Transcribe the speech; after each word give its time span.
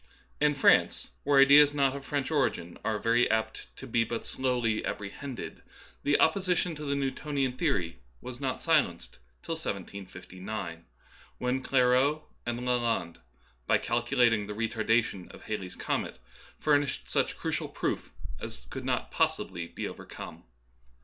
In 0.39 0.55
France, 0.55 1.11
where 1.23 1.39
ideas 1.39 1.75
not 1.75 1.95
of 1.95 2.03
French 2.03 2.31
origin 2.31 2.75
are 2.83 2.97
very 2.97 3.29
apt 3.29 3.67
to 3.77 3.85
be 3.85 4.03
but 4.03 4.25
slowly 4.25 4.77
2 4.77 4.81
Darwinism 4.81 4.85
and 4.85 4.89
Other 4.89 4.95
Essays, 4.95 4.95
apprehended, 5.59 5.63
the 6.01 6.19
opposition 6.19 6.73
to 6.73 6.85
the 6.85 6.95
Newtonian 6.95 7.51
theory 7.55 7.99
was 8.19 8.39
not 8.41 8.63
silenced 8.63 9.19
till 9.43 9.53
1759, 9.53 10.85
when 11.37 11.61
Ciairaut 11.61 12.23
and 12.47 12.61
Lalande, 12.65 13.19
by 13.67 13.77
calculating 13.77 14.47
the 14.47 14.55
retardation 14.55 15.31
of 15.31 15.43
Halley's 15.43 15.75
comet, 15.75 16.17
furnished 16.59 17.07
such 17.07 17.37
crucial 17.37 17.67
proof 17.69 18.11
as 18.39 18.65
could 18.71 18.83
not 18.83 19.11
possibly 19.11 19.67
be 19.67 19.87
overcome. 19.87 20.45